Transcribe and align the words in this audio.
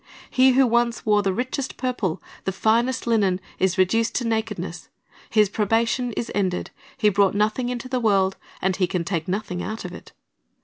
He 0.31 0.53
who 0.53 0.65
once 0.65 1.05
wore 1.05 1.21
the 1.21 1.31
richest 1.31 1.77
purple, 1.77 2.23
the 2.45 2.51
finest 2.51 3.05
linen, 3.05 3.39
is 3.59 3.77
reduced 3.77 4.15
to 4.15 4.25
nakedness. 4.27 4.89
His 5.29 5.47
probation 5.47 6.11
is 6.13 6.31
ended. 6.33 6.71
He 6.97 7.09
brought 7.09 7.35
nothing 7.35 7.69
into 7.69 7.87
the 7.87 7.99
world, 7.99 8.35
and 8.63 8.75
he 8.77 8.87
can 8.87 9.03
take 9.03 9.27
nothing 9.27 9.61
out 9.61 9.85
of 9.85 9.93
it. 9.93 10.11